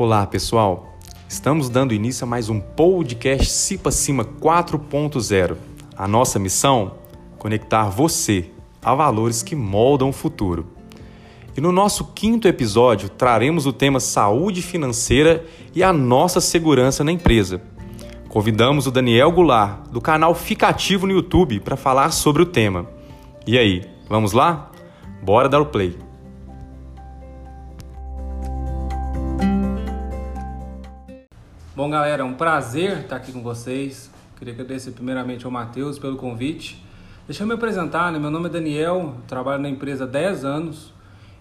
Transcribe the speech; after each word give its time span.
Olá, 0.00 0.26
pessoal. 0.26 0.94
Estamos 1.28 1.68
dando 1.68 1.92
início 1.92 2.24
a 2.24 2.26
mais 2.26 2.48
um 2.48 2.58
podcast 2.58 3.50
Cipa 3.50 3.90
Cima 3.90 4.24
4.0. 4.24 5.58
A 5.94 6.08
nossa 6.08 6.38
missão 6.38 6.94
conectar 7.36 7.90
você 7.90 8.46
a 8.82 8.94
valores 8.94 9.42
que 9.42 9.54
moldam 9.54 10.08
o 10.08 10.12
futuro. 10.14 10.68
E 11.54 11.60
no 11.60 11.70
nosso 11.70 12.12
quinto 12.14 12.48
episódio 12.48 13.10
traremos 13.10 13.66
o 13.66 13.74
tema 13.74 14.00
saúde 14.00 14.62
financeira 14.62 15.44
e 15.74 15.82
a 15.82 15.92
nossa 15.92 16.40
segurança 16.40 17.04
na 17.04 17.12
empresa. 17.12 17.60
Convidamos 18.30 18.86
o 18.86 18.90
Daniel 18.90 19.30
Goulart, 19.30 19.90
do 19.90 20.00
canal 20.00 20.34
Ficativo 20.34 21.06
no 21.06 21.12
YouTube, 21.12 21.60
para 21.60 21.76
falar 21.76 22.10
sobre 22.10 22.40
o 22.40 22.46
tema. 22.46 22.86
E 23.46 23.58
aí, 23.58 23.84
vamos 24.08 24.32
lá? 24.32 24.70
Bora 25.22 25.46
dar 25.46 25.60
o 25.60 25.66
play! 25.66 26.09
Bom, 31.80 31.88
galera, 31.88 32.20
é 32.20 32.24
um 32.26 32.34
prazer 32.34 32.98
estar 32.98 33.16
aqui 33.16 33.32
com 33.32 33.42
vocês. 33.42 34.10
Queria 34.36 34.52
agradecer 34.52 34.90
primeiramente 34.90 35.46
ao 35.46 35.50
Matheus 35.50 35.98
pelo 35.98 36.14
convite. 36.18 36.78
Deixa 37.26 37.42
eu 37.42 37.46
me 37.46 37.54
apresentar, 37.54 38.12
né? 38.12 38.18
Meu 38.18 38.30
nome 38.30 38.48
é 38.48 38.52
Daniel, 38.52 39.14
trabalho 39.26 39.62
na 39.62 39.68
empresa 39.70 40.04
há 40.04 40.06
10 40.06 40.44
anos. 40.44 40.92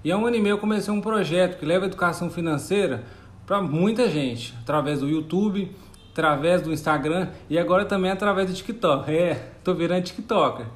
E 0.02 0.10
há 0.10 0.18
um 0.18 0.26
ano 0.26 0.38
e 0.38 0.42
meio 0.42 0.54
eu 0.54 0.58
comecei 0.58 0.94
um 0.94 1.02
projeto 1.02 1.60
que 1.60 1.66
leva 1.66 1.88
educação 1.88 2.30
financeira 2.30 3.04
para 3.46 3.62
muita 3.62 4.08
gente, 4.08 4.56
através 4.62 5.02
do 5.02 5.10
YouTube, 5.10 5.76
através 6.14 6.62
do 6.62 6.72
Instagram 6.72 7.28
e 7.50 7.60
agora 7.60 7.84
também 7.84 8.10
através 8.10 8.50
do 8.50 8.56
TikTok. 8.56 9.12
É, 9.12 9.52
tô 9.62 9.74
virando 9.74 10.06
TikToker. 10.06 10.68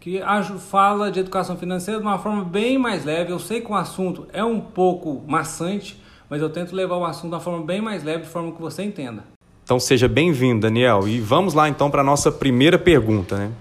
Que 0.00 0.20
fala 0.68 1.12
de 1.12 1.20
educação 1.20 1.56
financeira 1.56 2.00
de 2.00 2.04
uma 2.04 2.18
forma 2.18 2.42
bem 2.42 2.76
mais 2.76 3.04
leve. 3.04 3.30
Eu 3.30 3.38
sei 3.38 3.60
que 3.60 3.70
o 3.70 3.74
assunto 3.76 4.26
é 4.32 4.42
um 4.42 4.60
pouco 4.60 5.22
maçante, 5.28 5.96
mas 6.28 6.42
eu 6.42 6.50
tento 6.50 6.74
levar 6.74 6.96
o 6.96 7.04
assunto 7.04 7.30
de 7.30 7.34
uma 7.34 7.40
forma 7.40 7.64
bem 7.64 7.80
mais 7.80 8.02
leve, 8.02 8.22
de 8.22 8.28
forma 8.28 8.52
que 8.52 8.60
você 8.60 8.82
entenda. 8.82 9.24
Então 9.64 9.80
seja 9.80 10.06
bem-vindo, 10.06 10.60
Daniel. 10.60 11.08
E 11.08 11.20
vamos 11.20 11.54
lá 11.54 11.68
então 11.68 11.90
para 11.90 12.00
a 12.00 12.04
nossa 12.04 12.30
primeira 12.30 12.78
pergunta, 12.78 13.36
né? 13.36 13.52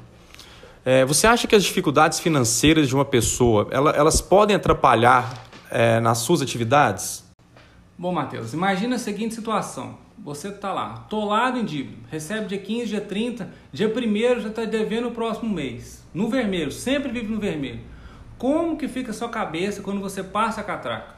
É, 0.86 1.03
você 1.03 1.25
acha 1.25 1.47
que 1.47 1.55
as 1.55 1.63
dificuldades 1.63 2.19
financeiras 2.19 2.88
de 2.88 2.93
uma 2.93 3.03
pessoa 3.03 3.67
elas 3.71 4.21
podem 4.21 4.55
atrapalhar 4.55 5.43
é, 5.71 5.99
nas 5.99 6.19
suas 6.19 6.43
atividades? 6.43 7.25
Bom, 7.97 8.11
Matheus, 8.11 8.53
imagina 8.53 8.97
a 8.97 8.99
seguinte 8.99 9.33
situação. 9.33 9.97
Você 10.23 10.49
está 10.49 10.71
lá, 10.71 10.93
atolado 10.93 11.58
em 11.58 11.66
dívida, 11.66 11.97
recebe 12.11 12.47
dia 12.47 12.58
15, 12.58 12.86
dia 12.88 13.02
30, 13.02 13.49
dia 13.71 13.88
1 13.88 14.41
já 14.41 14.49
está 14.49 14.66
devendo 14.66 15.08
o 15.08 15.11
próximo 15.11 15.52
mês. 15.52 16.03
No 16.13 16.30
vermelho, 16.30 16.71
sempre 16.71 17.11
vive 17.11 17.27
no 17.27 17.39
vermelho. 17.39 17.80
Como 18.38 18.77
que 18.77 18.88
fica 18.88 19.11
a 19.11 19.13
sua 19.13 19.30
cabeça 19.30 19.81
quando 19.81 20.02
você 20.02 20.23
passa 20.23 20.61
a 20.61 20.63
catraca? 20.63 21.16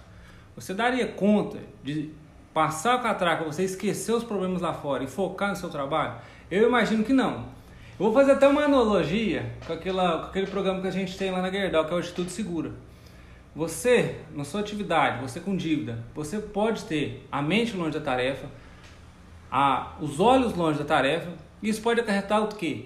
Você 0.58 0.74
daria 0.74 1.06
conta 1.06 1.60
de 1.84 2.10
passar 2.52 2.96
o 2.96 3.04
catraca, 3.04 3.44
você 3.44 3.64
esquecer 3.64 4.12
os 4.12 4.24
problemas 4.24 4.60
lá 4.60 4.74
fora 4.74 5.04
e 5.04 5.08
focar 5.08 5.52
no 5.52 5.56
seu 5.56 5.70
trabalho? 5.70 6.16
Eu 6.50 6.68
imagino 6.68 7.04
que 7.04 7.14
não. 7.14 7.46
Eu 8.00 8.06
vou 8.06 8.14
fazer 8.14 8.32
até 8.32 8.48
uma 8.48 8.64
analogia 8.64 9.54
com, 9.68 9.74
aquela, 9.74 10.18
com 10.18 10.26
aquele 10.26 10.48
programa 10.48 10.82
que 10.82 10.88
a 10.88 10.92
gente 10.92 11.16
tem 11.16 11.30
lá 11.30 11.44
na 11.44 11.52
Gerdau, 11.52 11.86
que 11.86 11.94
é 11.94 11.98
o 11.98 12.00
Instituto 12.00 12.32
Segura. 12.32 12.72
Você, 13.56 14.16
na 14.34 14.44
sua 14.44 14.62
atividade, 14.62 15.22
você 15.22 15.40
com 15.40 15.56
dívida, 15.56 16.04
você 16.16 16.40
pode 16.40 16.86
ter 16.86 17.28
a 17.32 17.40
mente 17.40 17.78
longe 17.78 17.92
da 17.92 18.04
tarefa, 18.04 18.48
a, 19.52 19.96
os 20.02 20.20
olhos 20.20 20.56
longe 20.56 20.80
da 20.80 20.86
tarefa, 20.86 21.30
e 21.62 21.70
isso 21.70 21.84
pode 21.84 22.00
acarretar 22.00 22.44
o 22.44 22.48
quê? 22.48 22.86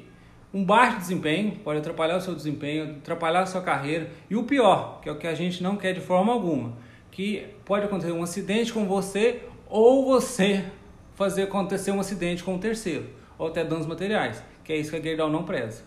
Um 0.53 0.65
baixo 0.65 0.97
desempenho, 0.97 1.53
pode 1.63 1.79
atrapalhar 1.79 2.17
o 2.17 2.21
seu 2.21 2.35
desempenho, 2.35 2.97
atrapalhar 2.97 3.43
a 3.43 3.45
sua 3.45 3.61
carreira, 3.61 4.09
e 4.29 4.35
o 4.35 4.43
pior, 4.43 4.99
que 5.01 5.07
é 5.07 5.11
o 5.13 5.17
que 5.17 5.27
a 5.27 5.33
gente 5.33 5.63
não 5.63 5.77
quer 5.77 5.93
de 5.93 6.01
forma 6.01 6.33
alguma, 6.33 6.73
que 7.11 7.45
pode 7.65 7.85
acontecer 7.85 8.11
um 8.11 8.23
acidente 8.23 8.71
com 8.71 8.85
você 8.85 9.41
ou 9.69 10.05
você 10.05 10.65
fazer 11.13 11.43
acontecer 11.43 11.91
um 11.91 11.99
acidente 11.99 12.43
com 12.43 12.53
o 12.53 12.55
um 12.55 12.59
terceiro, 12.59 13.05
ou 13.37 13.47
até 13.47 13.63
danos 13.63 13.85
materiais, 13.85 14.41
que 14.63 14.73
é 14.73 14.77
isso 14.77 14.89
que 14.89 14.97
a 14.97 15.01
Gerdau 15.01 15.29
não 15.29 15.43
preza. 15.43 15.83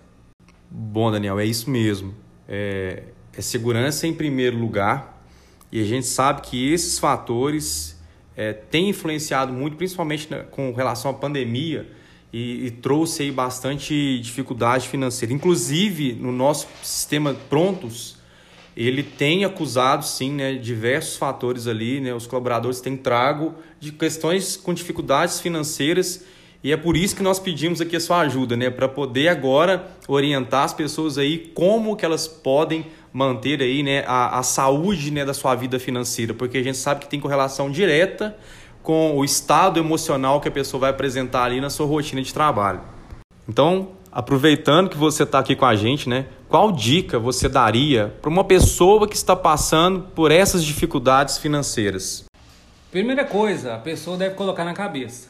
Bom, 0.71 1.11
Daniel, 1.11 1.41
é 1.41 1.45
isso 1.45 1.71
mesmo. 1.71 2.15
É, 2.49 3.05
é 3.37 3.41
segurança 3.41 4.07
em 4.07 4.15
primeiro 4.15 4.57
lugar 4.57 5.25
e 5.73 5.81
a 5.81 5.85
gente 5.85 6.07
sabe 6.07 6.43
que 6.43 6.73
esses 6.73 6.99
fatores 6.99 8.01
é, 8.37 8.53
têm 8.53 8.91
influenciado 8.91 9.53
muito, 9.53 9.77
principalmente 9.77 10.31
na, 10.31 10.45
com 10.45 10.73
relação 10.73 11.11
à 11.11 11.15
pandemia, 11.15 11.91
e, 12.33 12.67
e, 12.67 12.71
trouxe 12.73 13.23
aí 13.23 13.31
bastante 13.31 14.19
dificuldade 14.19 14.89
financeira. 14.89 15.33
Inclusive, 15.33 16.15
no 16.15 16.33
nosso 16.33 16.67
sistema 16.83 17.33
Prontos, 17.49 18.14
ele 18.77 19.03
tem 19.03 19.45
acusado 19.45 20.05
sim, 20.05 20.33
né, 20.33 20.55
diversos 20.55 21.17
fatores 21.17 21.67
ali, 21.67 22.01
né, 22.01 22.13
os 22.13 22.27
colaboradores 22.27 22.81
têm 22.81 22.97
trago 22.97 23.55
de 23.79 23.93
questões 23.93 24.57
com 24.57 24.75
dificuldades 24.75 25.41
financeiras 25.41 26.25
e 26.63 26.73
é 26.73 26.77
por 26.77 26.97
isso 26.97 27.15
que 27.15 27.23
nós 27.23 27.39
pedimos 27.39 27.81
aqui 27.81 27.95
a 27.95 28.01
sua 28.01 28.21
ajuda, 28.21 28.57
né, 28.57 28.71
para 28.71 28.89
poder 28.89 29.29
agora 29.29 29.87
orientar 30.09 30.65
as 30.65 30.73
pessoas 30.73 31.19
aí 31.19 31.53
como 31.55 31.95
que 31.95 32.05
elas 32.05 32.27
podem 32.27 32.87
manter 33.13 33.61
aí, 33.61 33.83
né, 33.83 34.03
a, 34.07 34.39
a 34.39 34.43
saúde, 34.43 35.11
né, 35.11 35.25
da 35.25 35.35
sua 35.35 35.55
vida 35.55 35.79
financeira, 35.79 36.35
porque 36.35 36.59
a 36.59 36.63
gente 36.63 36.79
sabe 36.79 37.01
que 37.01 37.09
tem 37.09 37.21
correlação 37.21 37.71
direta 37.71 38.37
com 38.83 39.17
o 39.17 39.25
estado 39.25 39.79
emocional 39.79 40.41
que 40.41 40.49
a 40.49 40.51
pessoa 40.51 40.81
vai 40.81 40.91
apresentar 40.91 41.45
ali 41.45 41.61
na 41.61 41.71
sua 41.71 41.87
rotina 41.87 42.23
de 42.23 42.33
trabalho. 42.35 42.81
Então, 43.49 43.93
aproveitando 44.15 44.89
que 44.89 44.97
você 44.97 45.25
está 45.25 45.41
aqui 45.41 45.57
com 45.57 45.65
a 45.65 45.75
gente, 45.75 46.09
né? 46.09 46.27
Qual 46.49 46.71
dica 46.71 47.19
você 47.19 47.49
daria 47.49 48.15
para 48.23 48.31
uma 48.31 48.45
pessoa 48.45 49.09
que 49.09 49.17
está 49.17 49.35
passando 49.35 50.03
por 50.15 50.31
essas 50.31 50.65
dificuldades 50.65 51.37
financeiras? 51.37 52.25
Primeira 52.93 53.25
coisa, 53.25 53.75
a 53.75 53.79
pessoa 53.79 54.17
deve 54.17 54.37
colocar 54.37 54.65
na 54.65 54.73
cabeça: 54.73 55.29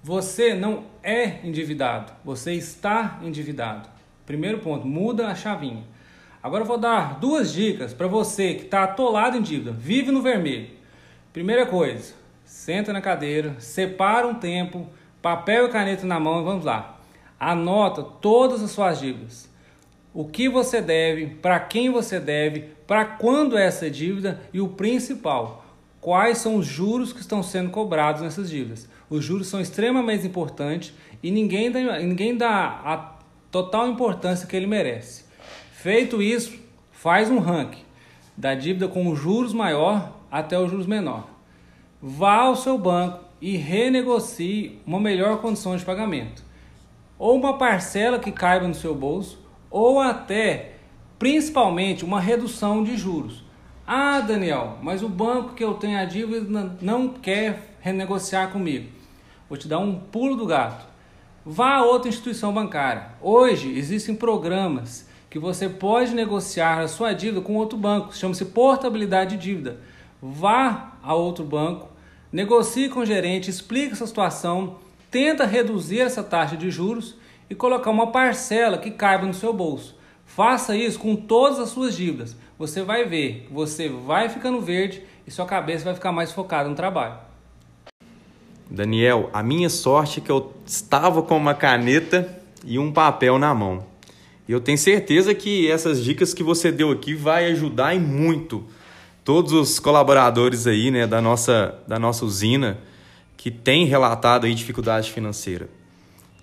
você 0.00 0.54
não 0.54 0.84
é 1.02 1.44
endividado, 1.44 2.12
você 2.24 2.52
está 2.52 3.18
endividado. 3.24 3.88
Primeiro 4.24 4.58
ponto, 4.58 4.86
muda 4.86 5.26
a 5.26 5.34
chavinha. 5.34 5.82
Agora 6.40 6.62
eu 6.62 6.68
vou 6.68 6.78
dar 6.78 7.18
duas 7.18 7.52
dicas 7.52 7.92
para 7.92 8.06
você 8.06 8.54
que 8.54 8.64
está 8.66 8.84
atolado 8.84 9.36
em 9.36 9.42
dívida, 9.42 9.72
vive 9.72 10.12
no 10.12 10.22
vermelho. 10.22 10.68
Primeira 11.32 11.66
coisa, 11.66 12.14
senta 12.44 12.92
na 12.92 13.00
cadeira, 13.00 13.56
separa 13.58 14.28
um 14.28 14.34
tempo, 14.34 14.86
papel 15.20 15.66
e 15.66 15.70
caneta 15.70 16.06
na 16.06 16.20
mão 16.20 16.40
e 16.40 16.44
vamos 16.44 16.64
lá. 16.64 17.01
Anota 17.44 18.04
todas 18.04 18.62
as 18.62 18.70
suas 18.70 19.00
dívidas. 19.00 19.50
O 20.14 20.24
que 20.24 20.48
você 20.48 20.80
deve, 20.80 21.26
para 21.26 21.58
quem 21.58 21.90
você 21.90 22.20
deve, 22.20 22.68
para 22.86 23.04
quando 23.04 23.58
é 23.58 23.66
essa 23.66 23.90
dívida 23.90 24.40
e 24.52 24.60
o 24.60 24.68
principal, 24.68 25.64
quais 26.00 26.38
são 26.38 26.54
os 26.54 26.64
juros 26.64 27.12
que 27.12 27.18
estão 27.18 27.42
sendo 27.42 27.70
cobrados 27.70 28.22
nessas 28.22 28.48
dívidas. 28.48 28.88
Os 29.10 29.24
juros 29.24 29.48
são 29.48 29.60
extremamente 29.60 30.24
importantes 30.24 30.94
e 31.20 31.32
ninguém 31.32 31.68
dá, 31.68 31.98
ninguém 31.98 32.36
dá 32.36 32.80
a 32.84 33.18
total 33.50 33.88
importância 33.88 34.46
que 34.46 34.54
ele 34.54 34.68
merece. 34.68 35.24
Feito 35.72 36.22
isso, 36.22 36.56
faz 36.92 37.28
um 37.28 37.40
ranking 37.40 37.82
da 38.36 38.54
dívida 38.54 38.86
com 38.86 39.08
os 39.08 39.18
juros 39.18 39.52
maior 39.52 40.16
até 40.30 40.56
os 40.56 40.70
juros 40.70 40.86
menor. 40.86 41.28
Vá 42.00 42.42
ao 42.42 42.54
seu 42.54 42.78
banco 42.78 43.18
e 43.40 43.56
renegocie 43.56 44.78
uma 44.86 45.00
melhor 45.00 45.40
condição 45.40 45.76
de 45.76 45.84
pagamento 45.84 46.51
ou 47.18 47.36
uma 47.36 47.58
parcela 47.58 48.18
que 48.18 48.32
caiba 48.32 48.66
no 48.66 48.74
seu 48.74 48.94
bolso, 48.94 49.38
ou 49.70 50.00
até, 50.00 50.72
principalmente, 51.18 52.04
uma 52.04 52.20
redução 52.20 52.82
de 52.82 52.96
juros. 52.96 53.44
Ah, 53.86 54.20
Daniel, 54.20 54.78
mas 54.82 55.02
o 55.02 55.08
banco 55.08 55.54
que 55.54 55.64
eu 55.64 55.74
tenho 55.74 55.98
a 55.98 56.04
dívida 56.04 56.76
não 56.80 57.08
quer 57.08 57.76
renegociar 57.80 58.50
comigo. 58.50 58.88
Vou 59.48 59.58
te 59.58 59.68
dar 59.68 59.78
um 59.78 59.98
pulo 59.98 60.36
do 60.36 60.46
gato. 60.46 60.86
Vá 61.44 61.76
a 61.76 61.84
outra 61.84 62.08
instituição 62.08 62.54
bancária. 62.54 63.08
Hoje 63.20 63.76
existem 63.76 64.14
programas 64.14 65.08
que 65.28 65.38
você 65.38 65.68
pode 65.68 66.14
negociar 66.14 66.80
a 66.80 66.88
sua 66.88 67.12
dívida 67.12 67.40
com 67.40 67.56
outro 67.56 67.76
banco. 67.76 68.16
Chama-se 68.16 68.44
portabilidade 68.44 69.36
de 69.36 69.42
dívida. 69.42 69.80
Vá 70.22 70.92
a 71.02 71.14
outro 71.14 71.44
banco, 71.44 71.88
negocie 72.30 72.88
com 72.88 73.00
o 73.00 73.06
gerente, 73.06 73.50
explique 73.50 73.92
essa 73.92 74.06
situação 74.06 74.76
tenta 75.12 75.44
reduzir 75.44 76.00
essa 76.00 76.24
taxa 76.24 76.56
de 76.56 76.70
juros 76.70 77.14
e 77.48 77.54
colocar 77.54 77.90
uma 77.90 78.10
parcela 78.10 78.78
que 78.78 78.90
caiba 78.90 79.26
no 79.26 79.34
seu 79.34 79.52
bolso. 79.52 79.94
Faça 80.24 80.74
isso 80.74 80.98
com 80.98 81.14
todas 81.14 81.58
as 81.58 81.68
suas 81.68 81.94
dívidas. 81.94 82.34
Você 82.58 82.82
vai 82.82 83.04
ver, 83.04 83.46
você 83.50 83.90
vai 83.90 84.30
ficando 84.30 84.58
verde 84.62 85.02
e 85.26 85.30
sua 85.30 85.44
cabeça 85.44 85.84
vai 85.84 85.94
ficar 85.94 86.12
mais 86.12 86.32
focada 86.32 86.66
no 86.66 86.74
trabalho. 86.74 87.16
Daniel, 88.70 89.28
a 89.34 89.42
minha 89.42 89.68
sorte 89.68 90.18
é 90.18 90.22
que 90.22 90.30
eu 90.30 90.54
estava 90.64 91.22
com 91.22 91.36
uma 91.36 91.54
caneta 91.54 92.42
e 92.64 92.78
um 92.78 92.90
papel 92.90 93.38
na 93.38 93.54
mão. 93.54 93.84
E 94.48 94.52
eu 94.52 94.60
tenho 94.60 94.78
certeza 94.78 95.34
que 95.34 95.70
essas 95.70 96.02
dicas 96.02 96.32
que 96.32 96.42
você 96.42 96.72
deu 96.72 96.90
aqui 96.90 97.12
vai 97.12 97.52
ajudar 97.52 97.94
e 97.94 97.98
muito 97.98 98.64
todos 99.22 99.52
os 99.52 99.78
colaboradores 99.78 100.66
aí, 100.66 100.90
né, 100.90 101.06
da 101.06 101.20
nossa 101.20 101.78
da 101.86 101.98
nossa 101.98 102.24
usina 102.24 102.78
que 103.42 103.50
tem 103.50 103.86
relatado 103.86 104.46
aí 104.46 104.54
dificuldade 104.54 105.10
financeira. 105.10 105.68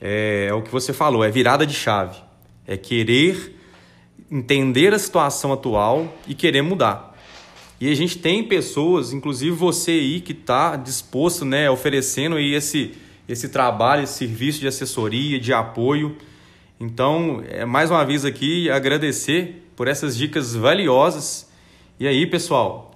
É, 0.01 0.47
é 0.49 0.53
o 0.53 0.61
que 0.61 0.69
você 0.69 0.91
falou, 0.91 1.23
é 1.23 1.31
virada 1.31 1.65
de 1.65 1.73
chave. 1.73 2.17
É 2.67 2.75
querer 2.75 3.55
entender 4.29 4.93
a 4.93 4.99
situação 4.99 5.53
atual 5.53 6.13
e 6.27 6.35
querer 6.35 6.61
mudar. 6.61 7.17
E 7.79 7.89
a 7.89 7.95
gente 7.95 8.17
tem 8.17 8.43
pessoas, 8.43 9.13
inclusive 9.13 9.55
você 9.55 9.91
aí, 9.91 10.19
que 10.19 10.33
está 10.33 10.75
disposto, 10.75 11.45
né, 11.45 11.69
oferecendo 11.69 12.35
aí 12.35 12.53
esse, 12.53 12.91
esse 13.29 13.47
trabalho, 13.47 14.03
esse 14.03 14.15
serviço 14.15 14.59
de 14.59 14.67
assessoria, 14.67 15.39
de 15.39 15.53
apoio. 15.53 16.17
Então, 16.77 17.41
é, 17.47 17.63
mais 17.63 17.89
uma 17.89 18.05
vez 18.05 18.25
aqui, 18.25 18.69
agradecer 18.69 19.71
por 19.73 19.87
essas 19.87 20.17
dicas 20.17 20.53
valiosas. 20.53 21.49
E 21.97 22.05
aí, 22.05 22.27
pessoal, 22.27 22.91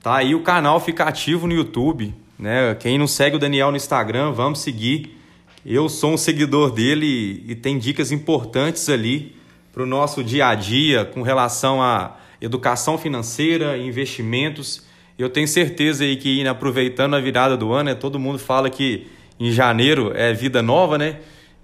tá 0.00 0.14
aí 0.14 0.32
o 0.32 0.44
canal 0.44 0.78
fica 0.78 1.02
ativo 1.02 1.48
no 1.48 1.54
YouTube. 1.54 2.14
Né? 2.38 2.74
Quem 2.76 2.96
não 2.96 3.06
segue 3.06 3.36
o 3.36 3.38
Daniel 3.38 3.70
no 3.70 3.76
Instagram, 3.76 4.32
vamos 4.32 4.60
seguir. 4.60 5.18
Eu 5.66 5.88
sou 5.88 6.12
um 6.12 6.16
seguidor 6.16 6.70
dele 6.70 7.44
e 7.46 7.54
tem 7.54 7.78
dicas 7.78 8.12
importantes 8.12 8.88
ali 8.88 9.36
para 9.72 9.82
o 9.82 9.86
nosso 9.86 10.22
dia 10.22 10.46
a 10.46 10.54
dia 10.54 11.04
com 11.04 11.22
relação 11.22 11.82
a 11.82 12.16
educação 12.40 12.96
financeira, 12.96 13.76
investimentos. 13.76 14.86
Eu 15.18 15.28
tenho 15.28 15.48
certeza 15.48 16.04
aí 16.04 16.16
que 16.16 16.46
aproveitando 16.46 17.14
a 17.14 17.20
virada 17.20 17.56
do 17.56 17.72
ano, 17.72 17.90
né, 17.90 17.94
todo 17.94 18.18
mundo 18.20 18.38
fala 18.38 18.70
que 18.70 19.08
em 19.38 19.50
janeiro 19.50 20.12
é 20.14 20.32
vida 20.32 20.62
nova, 20.62 20.96
né? 20.96 21.18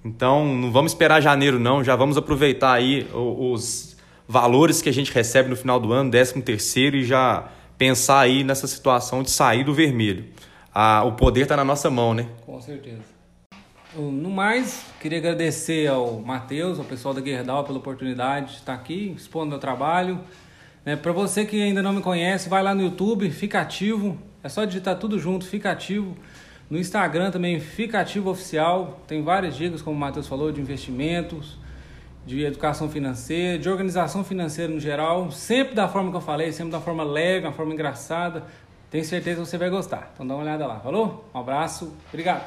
Então 0.04 0.44
não 0.44 0.70
vamos 0.70 0.92
esperar 0.92 1.20
janeiro 1.20 1.58
não, 1.58 1.82
já 1.82 1.96
vamos 1.96 2.16
aproveitar 2.16 2.72
aí 2.72 3.06
os 3.14 3.96
valores 4.28 4.82
que 4.82 4.88
a 4.88 4.92
gente 4.92 5.12
recebe 5.12 5.48
no 5.48 5.56
final 5.56 5.78
do 5.78 5.92
ano, 5.92 6.10
13 6.10 6.42
terceiro 6.42 6.96
e 6.96 7.04
já 7.04 7.48
pensar 7.78 8.20
aí 8.20 8.44
nessa 8.44 8.66
situação 8.66 9.22
de 9.22 9.30
sair 9.30 9.64
do 9.64 9.72
vermelho. 9.72 10.24
Ah, 10.76 11.04
o 11.04 11.12
poder 11.12 11.42
está 11.42 11.56
na 11.56 11.64
nossa 11.64 11.88
mão, 11.88 12.12
né? 12.12 12.26
Com 12.44 12.60
certeza. 12.60 13.02
No 13.96 14.28
mais, 14.28 14.84
queria 15.00 15.18
agradecer 15.18 15.86
ao 15.86 16.18
Matheus, 16.18 16.80
ao 16.80 16.84
pessoal 16.84 17.14
da 17.14 17.20
Guerdal 17.20 17.62
pela 17.62 17.78
oportunidade 17.78 18.46
de 18.46 18.54
estar 18.54 18.74
aqui 18.74 19.14
expondo 19.16 19.50
meu 19.50 19.60
trabalho. 19.60 20.18
Né, 20.84 20.96
Para 20.96 21.12
você 21.12 21.44
que 21.44 21.62
ainda 21.62 21.80
não 21.80 21.92
me 21.92 22.02
conhece, 22.02 22.48
vai 22.48 22.60
lá 22.60 22.74
no 22.74 22.82
YouTube, 22.82 23.30
fica 23.30 23.60
ativo. 23.60 24.18
É 24.42 24.48
só 24.48 24.64
digitar 24.64 24.98
tudo 24.98 25.16
junto, 25.16 25.46
fica 25.46 25.70
ativo. 25.70 26.16
No 26.68 26.76
Instagram 26.76 27.30
também, 27.30 27.60
fica 27.60 28.00
ativo 28.00 28.28
oficial. 28.30 29.00
Tem 29.06 29.22
várias 29.22 29.56
dicas, 29.56 29.80
como 29.80 29.96
o 29.96 30.00
Matheus 30.00 30.26
falou, 30.26 30.50
de 30.50 30.60
investimentos, 30.60 31.56
de 32.26 32.42
educação 32.42 32.90
financeira, 32.90 33.60
de 33.60 33.68
organização 33.68 34.24
financeira 34.24 34.72
no 34.72 34.80
geral. 34.80 35.30
Sempre 35.30 35.76
da 35.76 35.86
forma 35.86 36.10
que 36.10 36.16
eu 36.16 36.20
falei, 36.20 36.50
sempre 36.50 36.72
da 36.72 36.80
forma 36.80 37.04
leve, 37.04 37.46
uma 37.46 37.52
forma 37.52 37.72
engraçada. 37.72 38.42
Tenho 38.94 39.05
certeza 39.05 39.43
que 39.43 39.49
você 39.49 39.58
vai 39.58 39.69
gostar. 39.70 40.12
Então 40.14 40.25
dá 40.25 40.35
uma 40.35 40.44
olhada 40.44 40.69
lá. 40.69 40.79
Falou? 40.79 41.29
Um 41.35 41.41
abraço, 41.41 41.93
obrigado. 42.11 42.44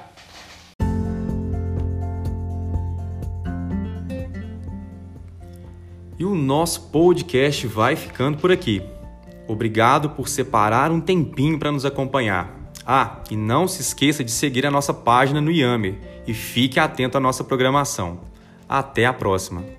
E 6.18 6.24
o 6.24 6.34
nosso 6.34 6.90
podcast 6.90 7.68
vai 7.68 7.98
ficando 7.98 8.38
por 8.38 8.50
aqui. 8.50 8.82
Obrigado 9.46 10.12
por 10.12 10.30
separar 10.30 10.90
um 10.90 11.02
tempinho 11.02 11.60
para 11.60 11.70
nos 11.70 11.84
acompanhar. 11.84 12.72
Ah, 12.86 13.22
e 13.30 13.36
não 13.36 13.68
se 13.68 13.82
esqueça 13.82 14.24
de 14.24 14.32
seguir 14.32 14.66
a 14.66 14.72
nossa 14.72 14.94
página 14.94 15.42
no 15.42 15.52
Yammer 15.52 16.00
e 16.26 16.34
fique 16.34 16.80
atento 16.80 17.18
à 17.18 17.20
nossa 17.20 17.44
programação. 17.44 18.22
Até 18.70 19.06
a 19.06 19.12
próxima! 19.12 19.77